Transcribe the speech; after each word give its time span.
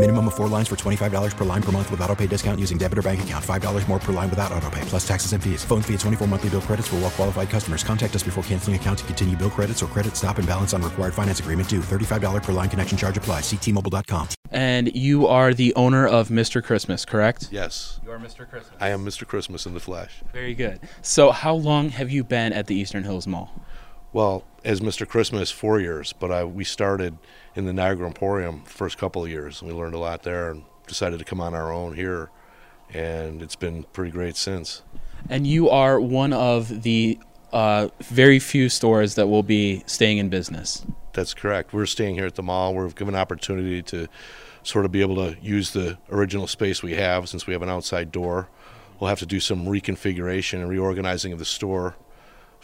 Minimum 0.00 0.28
of 0.28 0.34
four 0.34 0.48
lines 0.48 0.66
for 0.66 0.76
$25 0.76 1.36
per 1.36 1.44
line 1.44 1.62
per 1.62 1.72
month 1.72 1.90
with 1.90 2.00
auto 2.00 2.16
pay 2.16 2.26
discount 2.26 2.58
using 2.58 2.78
debit 2.78 2.96
or 2.96 3.02
bank 3.02 3.22
account. 3.22 3.44
$5 3.44 3.86
more 3.86 3.98
per 3.98 4.14
line 4.14 4.30
without 4.30 4.50
auto 4.50 4.70
pay, 4.70 4.80
plus 4.86 5.06
taxes 5.06 5.34
and 5.34 5.44
fees. 5.44 5.62
Phone 5.62 5.82
fee 5.82 5.92
at 5.92 6.00
24 6.00 6.26
monthly 6.26 6.48
bill 6.48 6.62
credits 6.62 6.88
for 6.88 6.96
well 6.96 7.10
qualified 7.10 7.50
customers. 7.50 7.84
Contact 7.84 8.16
us 8.16 8.22
before 8.22 8.42
canceling 8.44 8.76
account 8.76 9.00
to 9.00 9.04
continue 9.04 9.36
bill 9.36 9.50
credits 9.50 9.82
or 9.82 9.88
credit 9.88 10.16
stop 10.16 10.38
and 10.38 10.48
balance 10.48 10.72
on 10.72 10.80
required 10.80 11.12
finance 11.12 11.40
agreement 11.40 11.68
due. 11.68 11.80
$35 11.80 12.42
per 12.42 12.52
line 12.52 12.70
connection 12.70 12.96
charge 12.96 13.18
applies. 13.18 13.42
Ctmobile.com. 13.42 14.26
And 14.50 14.90
you 14.96 15.26
are 15.26 15.52
the 15.52 15.74
owner 15.74 16.06
of 16.06 16.28
Mr. 16.28 16.64
Christmas, 16.64 17.04
correct? 17.04 17.48
Yes. 17.50 18.00
You 18.02 18.12
are 18.12 18.18
Mr. 18.18 18.48
Christmas. 18.48 18.72
I 18.80 18.88
am 18.88 19.04
Mr. 19.04 19.26
Christmas 19.26 19.66
in 19.66 19.74
the 19.74 19.80
flesh. 19.80 20.22
Very 20.32 20.54
good. 20.54 20.80
So, 21.02 21.30
how 21.30 21.52
long 21.52 21.90
have 21.90 22.10
you 22.10 22.24
been 22.24 22.54
at 22.54 22.68
the 22.68 22.74
Eastern 22.74 23.04
Hills 23.04 23.26
Mall? 23.26 23.52
Well, 24.12 24.44
as 24.64 24.80
Mr. 24.80 25.06
Christmas, 25.06 25.50
four 25.50 25.80
years, 25.80 26.12
but 26.12 26.32
I, 26.32 26.44
we 26.44 26.64
started 26.64 27.16
in 27.54 27.66
the 27.66 27.72
Niagara 27.72 28.06
Emporium 28.06 28.62
first 28.64 28.98
couple 28.98 29.24
of 29.24 29.30
years, 29.30 29.60
and 29.60 29.70
we 29.70 29.76
learned 29.76 29.94
a 29.94 29.98
lot 29.98 30.22
there 30.22 30.50
and 30.50 30.64
decided 30.86 31.18
to 31.20 31.24
come 31.24 31.40
on 31.40 31.54
our 31.54 31.72
own 31.72 31.94
here, 31.94 32.30
and 32.92 33.40
it's 33.40 33.56
been 33.56 33.84
pretty 33.92 34.10
great 34.10 34.36
since. 34.36 34.82
And 35.28 35.46
you 35.46 35.70
are 35.70 36.00
one 36.00 36.32
of 36.32 36.82
the 36.82 37.18
uh, 37.52 37.88
very 38.00 38.38
few 38.38 38.68
stores 38.68 39.14
that 39.14 39.28
will 39.28 39.42
be 39.42 39.82
staying 39.86 40.18
in 40.18 40.28
business. 40.28 40.84
That's 41.12 41.34
correct. 41.34 41.72
We're 41.72 41.86
staying 41.86 42.14
here 42.14 42.26
at 42.26 42.34
the 42.34 42.42
mall. 42.42 42.74
We're 42.74 42.88
given 42.90 43.14
opportunity 43.14 43.82
to 43.82 44.08
sort 44.62 44.84
of 44.84 44.92
be 44.92 45.00
able 45.00 45.16
to 45.16 45.36
use 45.40 45.72
the 45.72 45.98
original 46.10 46.46
space 46.46 46.82
we 46.82 46.94
have 46.94 47.28
since 47.28 47.46
we 47.46 47.52
have 47.52 47.62
an 47.62 47.68
outside 47.68 48.12
door. 48.12 48.48
We'll 48.98 49.08
have 49.08 49.18
to 49.20 49.26
do 49.26 49.40
some 49.40 49.66
reconfiguration 49.66 50.60
and 50.60 50.68
reorganizing 50.68 51.32
of 51.32 51.38
the 51.38 51.44
store, 51.44 51.96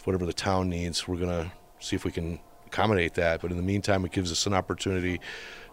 whatever 0.07 0.25
the 0.25 0.31
town 0.31 0.69
needs. 0.69 1.05
We're 1.05 1.17
going 1.17 1.43
to 1.43 1.51
see 1.79 1.97
if 1.97 2.05
we 2.05 2.13
can 2.13 2.39
accommodate 2.65 3.15
that. 3.15 3.41
But 3.41 3.51
in 3.51 3.57
the 3.57 3.63
meantime, 3.63 4.05
it 4.05 4.13
gives 4.13 4.31
us 4.31 4.47
an 4.47 4.53
opportunity 4.53 5.19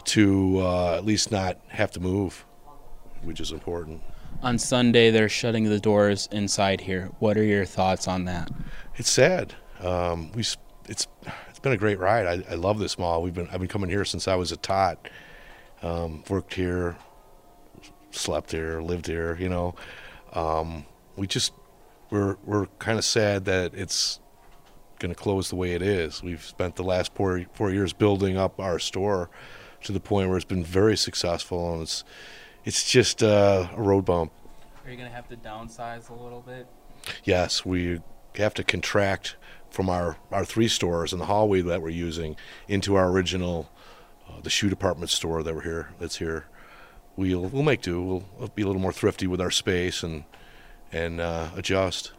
to 0.06 0.58
uh, 0.58 0.96
at 0.96 1.04
least 1.04 1.30
not 1.30 1.58
have 1.68 1.92
to 1.92 2.00
move, 2.00 2.44
which 3.22 3.38
is 3.38 3.52
important. 3.52 4.02
On 4.42 4.58
Sunday, 4.58 5.12
they're 5.12 5.28
shutting 5.28 5.64
the 5.64 5.78
doors 5.78 6.28
inside 6.32 6.80
here. 6.80 7.12
What 7.20 7.36
are 7.36 7.44
your 7.44 7.64
thoughts 7.64 8.08
on 8.08 8.24
that? 8.24 8.50
It's 8.96 9.08
sad. 9.08 9.54
Um, 9.78 10.32
we 10.32 10.40
it's 10.88 11.06
it's 11.48 11.60
been 11.62 11.72
a 11.72 11.76
great 11.76 12.00
ride. 12.00 12.26
I, 12.26 12.52
I 12.52 12.54
love 12.56 12.80
this 12.80 12.98
mall. 12.98 13.22
We've 13.22 13.32
been 13.32 13.48
I've 13.52 13.60
been 13.60 13.68
coming 13.68 13.88
here 13.88 14.04
since 14.04 14.26
I 14.26 14.34
was 14.34 14.50
a 14.50 14.56
tot. 14.56 15.08
Um, 15.80 16.24
worked 16.28 16.54
here, 16.54 16.96
slept 18.10 18.50
here, 18.50 18.82
lived 18.82 19.06
here. 19.06 19.36
You 19.38 19.48
know, 19.48 19.74
um, 20.32 20.86
we 21.14 21.28
just 21.28 21.52
we're 22.10 22.36
we're 22.44 22.66
kind 22.78 22.98
of 22.98 23.04
sad 23.04 23.44
that 23.44 23.74
it's 23.74 24.18
going 24.98 25.14
to 25.14 25.20
close 25.20 25.50
the 25.50 25.56
way 25.56 25.72
it 25.72 25.82
is. 25.82 26.22
We've 26.22 26.42
spent 26.42 26.76
the 26.76 26.82
last 26.84 27.14
four 27.14 27.44
four 27.52 27.70
years 27.70 27.92
building 27.92 28.36
up 28.36 28.60
our 28.60 28.78
store 28.78 29.30
to 29.82 29.92
the 29.92 30.00
point 30.00 30.28
where 30.28 30.36
it's 30.36 30.44
been 30.44 30.64
very 30.64 30.96
successful, 30.96 31.74
and 31.74 31.82
it's 31.82 32.04
it's 32.64 32.90
just 32.90 33.22
uh, 33.22 33.68
a 33.76 33.82
road 33.82 34.04
bump. 34.04 34.32
Are 34.84 34.90
you 34.90 34.96
going 34.96 35.08
to 35.08 35.14
have 35.14 35.28
to 35.28 35.36
downsize 35.36 36.10
a 36.10 36.14
little 36.14 36.40
bit? 36.40 36.66
Yes, 37.24 37.64
we 37.64 38.00
have 38.36 38.54
to 38.54 38.64
contract 38.64 39.36
from 39.70 39.88
our, 39.88 40.16
our 40.30 40.44
three 40.44 40.68
stores 40.68 41.12
in 41.12 41.18
the 41.18 41.26
hallway 41.26 41.60
that 41.62 41.82
we're 41.82 41.88
using 41.88 42.36
into 42.68 42.94
our 42.94 43.10
original, 43.10 43.70
uh, 44.28 44.40
the 44.42 44.50
shoe 44.50 44.68
department 44.68 45.10
store 45.10 45.42
that 45.42 45.54
we're 45.54 45.62
here. 45.62 45.90
That's 45.98 46.16
here. 46.16 46.46
We'll 47.16 47.46
we'll 47.46 47.62
make 47.62 47.80
do. 47.80 48.02
We'll, 48.02 48.24
we'll 48.38 48.48
be 48.48 48.62
a 48.62 48.66
little 48.66 48.82
more 48.82 48.92
thrifty 48.92 49.26
with 49.26 49.40
our 49.40 49.50
space 49.50 50.02
and 50.02 50.24
and 50.92 51.20
uh, 51.20 51.50
adjust. 51.56 52.12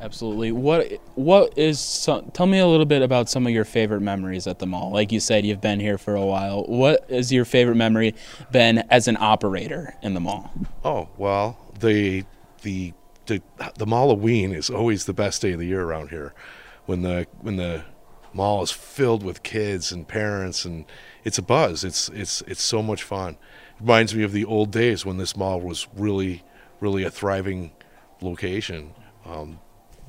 Absolutely. 0.00 0.50
What 0.50 0.92
what 1.14 1.58
is 1.58 1.78
some, 1.78 2.30
tell 2.30 2.46
me 2.46 2.58
a 2.58 2.66
little 2.66 2.86
bit 2.86 3.02
about 3.02 3.28
some 3.28 3.46
of 3.46 3.52
your 3.52 3.66
favorite 3.66 4.00
memories 4.00 4.46
at 4.46 4.58
the 4.58 4.66
mall. 4.66 4.90
Like 4.90 5.12
you 5.12 5.20
said 5.20 5.44
you've 5.44 5.60
been 5.60 5.78
here 5.78 5.98
for 5.98 6.14
a 6.14 6.24
while. 6.24 6.64
What 6.64 7.04
is 7.08 7.30
your 7.30 7.44
favorite 7.44 7.74
memory 7.74 8.14
been 8.50 8.78
as 8.90 9.08
an 9.08 9.18
operator 9.20 9.94
in 10.02 10.14
the 10.14 10.20
mall? 10.20 10.50
Oh 10.84 11.08
well, 11.18 11.58
the 11.78 12.24
the 12.62 12.94
the 13.26 13.42
the 13.76 13.86
Halloween 13.86 14.52
is 14.52 14.70
always 14.70 15.04
the 15.04 15.12
best 15.12 15.42
day 15.42 15.52
of 15.52 15.58
the 15.58 15.66
year 15.66 15.82
around 15.82 16.08
here, 16.08 16.32
when 16.86 17.02
the 17.02 17.26
when 17.40 17.56
the 17.56 17.84
mall 18.32 18.62
is 18.62 18.70
filled 18.70 19.22
with 19.22 19.42
kids 19.42 19.92
and 19.92 20.06
parents 20.06 20.64
and 20.64 20.84
it's 21.24 21.36
a 21.36 21.42
buzz. 21.42 21.84
It's 21.84 22.08
it's 22.10 22.42
it's 22.46 22.62
so 22.62 22.82
much 22.82 23.02
fun. 23.02 23.34
It 23.76 23.80
reminds 23.80 24.14
me 24.14 24.22
of 24.22 24.32
the 24.32 24.46
old 24.46 24.70
days 24.70 25.04
when 25.04 25.18
this 25.18 25.36
mall 25.36 25.60
was 25.60 25.86
really 25.94 26.42
really 26.80 27.04
a 27.04 27.10
thriving 27.10 27.72
location. 28.22 28.94
Um, 29.26 29.60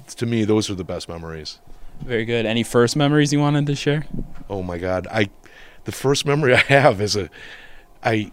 to 0.07 0.25
me, 0.25 0.45
those 0.45 0.69
are 0.69 0.75
the 0.75 0.84
best 0.84 1.09
memories. 1.09 1.59
Very 2.01 2.25
good. 2.25 2.45
Any 2.45 2.63
first 2.63 2.95
memories 2.95 3.31
you 3.31 3.39
wanted 3.39 3.66
to 3.67 3.75
share? 3.75 4.06
Oh 4.50 4.63
my 4.63 4.78
God! 4.78 5.07
I, 5.12 5.29
the 5.84 5.91
first 5.91 6.25
memory 6.25 6.53
I 6.56 6.59
have 6.59 7.01
is 7.01 7.16
a, 7.16 7.29
I, 8.03 8.31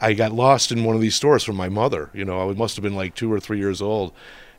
I 0.00 0.14
got 0.14 0.32
lost 0.32 0.70
in 0.72 0.84
one 0.84 0.94
of 0.94 1.02
these 1.02 1.14
stores 1.14 1.42
from 1.44 1.56
my 1.56 1.68
mother. 1.68 2.10
You 2.14 2.24
know, 2.24 2.48
I 2.48 2.52
must 2.54 2.76
have 2.76 2.82
been 2.82 2.94
like 2.94 3.14
two 3.14 3.32
or 3.32 3.40
three 3.40 3.58
years 3.58 3.82
old, 3.82 4.12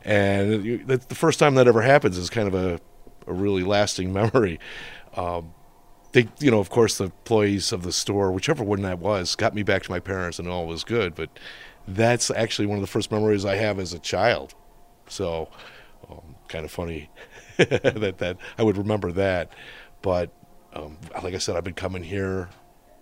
and 0.04 0.86
that's 0.86 1.06
the 1.06 1.14
first 1.14 1.38
time 1.38 1.54
that 1.54 1.66
ever 1.66 1.82
happens 1.82 2.18
is 2.18 2.30
kind 2.30 2.48
of 2.48 2.54
a, 2.54 2.80
a 3.26 3.32
really 3.32 3.64
lasting 3.64 4.12
memory. 4.12 4.58
Um, 5.14 5.52
they, 6.12 6.28
you 6.40 6.50
know, 6.50 6.60
of 6.60 6.70
course, 6.70 6.98
the 6.98 7.04
employees 7.04 7.72
of 7.72 7.82
the 7.82 7.92
store, 7.92 8.32
whichever 8.32 8.64
one 8.64 8.82
that 8.82 8.98
was, 8.98 9.34
got 9.34 9.54
me 9.54 9.62
back 9.62 9.82
to 9.82 9.90
my 9.90 10.00
parents, 10.00 10.38
and 10.38 10.48
all 10.48 10.66
was 10.66 10.84
good. 10.84 11.14
But 11.14 11.30
that's 11.88 12.30
actually 12.30 12.66
one 12.66 12.76
of 12.76 12.82
the 12.82 12.86
first 12.86 13.10
memories 13.10 13.44
I 13.44 13.56
have 13.56 13.78
as 13.78 13.92
a 13.92 13.98
child. 13.98 14.54
So, 15.08 15.48
um, 16.10 16.36
kind 16.48 16.64
of 16.64 16.70
funny 16.70 17.10
that 17.56 18.18
that 18.18 18.36
I 18.58 18.62
would 18.62 18.76
remember 18.76 19.12
that. 19.12 19.50
But 20.02 20.30
um, 20.72 20.98
like 21.22 21.34
I 21.34 21.38
said, 21.38 21.56
I've 21.56 21.64
been 21.64 21.74
coming 21.74 22.02
here 22.02 22.48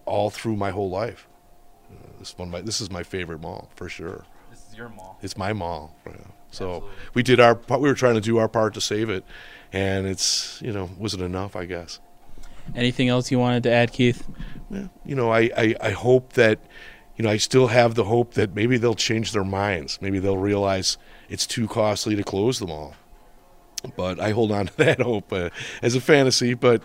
all 0.05 0.31
through 0.31 0.57
my 0.57 0.71
whole 0.71 0.91
life. 0.91 1.29
Uh, 1.91 2.19
this 2.19 2.37
one, 2.37 2.51
my, 2.51 2.61
this 2.61 2.81
is 2.81 2.91
my 2.91 3.03
favorite 3.03 3.41
mall 3.41 3.71
for 3.75 3.89
sure. 3.89 4.25
This 4.51 4.67
is 4.71 4.77
your 4.77 4.89
mall. 4.89 5.19
It's 5.23 5.37
my 5.37 5.53
mall. 5.53 5.97
yeah. 6.07 6.15
So 6.51 6.75
Absolutely. 6.75 6.91
we 7.15 7.23
did 7.23 7.41
our 7.41 7.55
part. 7.55 7.81
We 7.81 7.89
were 7.89 7.95
trying 7.95 8.15
to 8.15 8.21
do 8.21 8.39
our 8.39 8.49
part 8.49 8.75
to 8.75 8.81
save 8.81 9.11
it, 9.11 9.25
and 9.73 10.07
it's 10.07 10.61
you 10.63 10.73
know 10.73 10.89
was 10.99 11.15
it 11.15 11.21
enough? 11.21 11.57
I 11.57 11.65
guess. 11.67 12.01
Anything 12.75 13.09
else 13.09 13.31
you 13.31 13.39
wanted 13.39 13.63
to 13.65 13.71
add, 13.73 13.93
Keith? 13.93 14.27
Yeah, 14.71 14.87
you 15.05 15.15
know, 15.15 15.31
I, 15.31 15.51
I, 15.57 15.75
I 15.81 15.91
hope 15.91 16.33
that, 16.35 16.61
you 17.17 17.25
know, 17.25 17.31
I 17.31 17.37
still 17.37 17.67
have 17.69 17.95
the 17.95 18.05
hope 18.05 18.35
that 18.35 18.55
maybe 18.55 18.79
they'll 18.79 18.95
change 18.95 19.33
their 19.33 19.45
minds. 19.45 19.99
Maybe 20.01 20.19
they'll 20.19 20.39
realize 20.39 20.97
it's 21.29 21.47
too 21.47 21.69
costly 21.69 22.17
to 22.17 22.25
close 22.25 22.59
them 22.59 22.71
all. 22.71 22.95
But 23.97 24.19
I 24.19 24.31
hold 24.31 24.51
on 24.53 24.67
to 24.67 24.77
that 24.79 25.01
hope 25.01 25.33
uh, 25.33 25.51
as 25.83 25.95
a 25.95 26.01
fantasy. 26.01 26.55
But, 26.55 26.83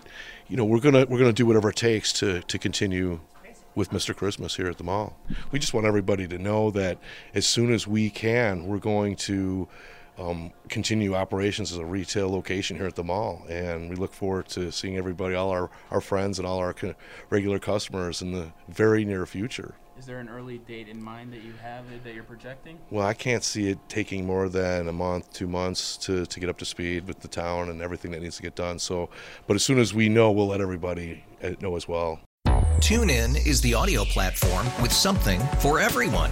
you 0.47 0.57
know, 0.57 0.65
we're 0.65 0.79
gonna 0.79 1.05
we're 1.07 1.19
gonna 1.19 1.33
do 1.33 1.45
whatever 1.45 1.69
it 1.69 1.75
takes 1.75 2.11
to 2.13 2.41
to 2.41 2.57
continue 2.57 3.19
with 3.75 3.91
Mr. 3.91 4.15
Christmas 4.15 4.55
here 4.55 4.67
at 4.67 4.77
the 4.77 4.83
mall. 4.83 5.17
We 5.51 5.59
just 5.59 5.73
want 5.73 5.85
everybody 5.85 6.27
to 6.27 6.37
know 6.37 6.71
that 6.71 6.97
as 7.33 7.45
soon 7.45 7.71
as 7.71 7.87
we 7.87 8.09
can, 8.09 8.67
we're 8.67 8.79
going 8.79 9.15
to 9.17 9.67
um, 10.19 10.51
continue 10.67 11.15
operations 11.15 11.71
as 11.71 11.77
a 11.77 11.85
retail 11.85 12.29
location 12.29 12.77
here 12.77 12.85
at 12.87 12.95
the 12.95 13.03
mall, 13.03 13.45
and 13.49 13.89
we 13.89 13.95
look 13.95 14.13
forward 14.13 14.47
to 14.49 14.71
seeing 14.71 14.97
everybody, 14.97 15.35
all 15.35 15.49
our, 15.49 15.69
our 15.91 16.01
friends 16.01 16.39
and 16.39 16.47
all 16.47 16.59
our 16.59 16.73
co- 16.73 16.95
regular 17.29 17.59
customers 17.59 18.21
in 18.21 18.31
the 18.31 18.51
very 18.67 19.05
near 19.05 19.25
future. 19.25 19.75
Is 19.97 20.05
there 20.05 20.19
an 20.19 20.29
early 20.29 20.59
date 20.59 20.87
in 20.87 21.03
mind 21.03 21.33
that 21.33 21.43
you 21.43 21.51
have 21.61 21.83
that 22.03 22.13
you're 22.13 22.23
projecting? 22.23 22.79
Well, 22.89 23.05
I 23.05 23.13
can't 23.13 23.43
see 23.43 23.69
it 23.69 23.79
taking 23.89 24.25
more 24.25 24.47
than 24.47 24.87
a 24.87 24.93
month, 24.93 25.33
two 25.33 25.47
months 25.47 25.97
to, 25.97 26.25
to 26.25 26.39
get 26.39 26.47
up 26.47 26.57
to 26.59 26.65
speed 26.65 27.05
with 27.05 27.19
the 27.19 27.27
town 27.27 27.69
and 27.69 27.81
everything 27.81 28.11
that 28.11 28.21
needs 28.21 28.37
to 28.37 28.41
get 28.41 28.55
done. 28.55 28.79
So, 28.79 29.09
but 29.45 29.55
as 29.55 29.63
soon 29.63 29.77
as 29.77 29.93
we 29.93 30.07
know, 30.07 30.31
we'll 30.31 30.47
let 30.47 30.61
everybody 30.61 31.25
uh, 31.43 31.51
know 31.59 31.75
as 31.75 31.87
well. 31.87 32.21
TuneIn 32.79 33.45
is 33.45 33.59
the 33.59 33.73
audio 33.73 34.05
platform 34.05 34.67
with 34.81 34.93
something 34.93 35.41
for 35.59 35.81
everyone. 35.81 36.31